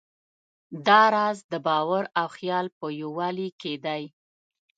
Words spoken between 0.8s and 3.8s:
دا راز د باور او خیال په یووالي کې